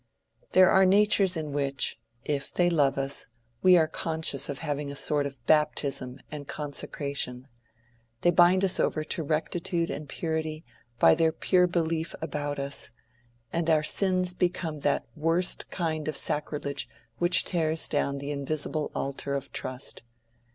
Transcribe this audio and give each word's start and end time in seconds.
There 0.53 0.71
are 0.71 0.83
natures 0.83 1.37
in 1.37 1.51
which, 1.51 1.99
if 2.25 2.51
they 2.51 2.71
love 2.71 2.97
us, 2.97 3.27
we 3.61 3.77
are 3.77 3.87
conscious 3.87 4.49
of 4.49 4.57
having 4.57 4.91
a 4.91 4.95
sort 4.95 5.27
of 5.27 5.45
baptism 5.45 6.19
and 6.31 6.47
consecration: 6.47 7.47
they 8.21 8.31
bind 8.31 8.63
us 8.63 8.79
over 8.79 9.03
to 9.03 9.21
rectitude 9.21 9.91
and 9.91 10.09
purity 10.09 10.63
by 10.97 11.13
their 11.13 11.31
pure 11.31 11.67
belief 11.67 12.15
about 12.19 12.57
us; 12.57 12.91
and 13.53 13.69
our 13.69 13.83
sins 13.83 14.33
become 14.33 14.79
that 14.79 15.05
worst 15.15 15.69
kind 15.69 16.07
of 16.07 16.17
sacrilege 16.17 16.89
which 17.19 17.45
tears 17.45 17.87
down 17.87 18.17
the 18.17 18.31
invisible 18.31 18.89
altar 18.95 19.35
of 19.35 19.51
trust. 19.51 20.01